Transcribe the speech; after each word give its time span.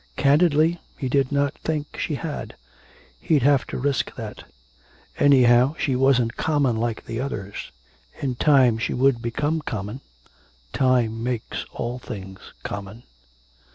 Candidly, 0.17 0.79
he 0.97 1.07
did 1.07 1.31
not 1.31 1.53
think 1.59 1.95
she 1.95 2.15
had. 2.15 2.55
He'd 3.19 3.43
have 3.43 3.67
to 3.67 3.77
risk 3.77 4.15
that. 4.15 4.45
Anyhow, 5.19 5.75
she 5.77 5.95
wasn't 5.95 6.35
common 6.35 6.75
like 6.77 7.05
the 7.05 7.19
others.... 7.19 7.71
In 8.19 8.33
time 8.33 8.79
she 8.79 8.95
would 8.95 9.21
become 9.21 9.61
common; 9.61 10.01
time 10.73 11.21
makes 11.21 11.65
all 11.71 11.99
things 11.99 12.39
common. 12.63 13.03